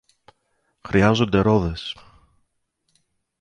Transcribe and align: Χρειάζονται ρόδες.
Χρειάζονται 0.81 1.39
ρόδες. 1.41 1.95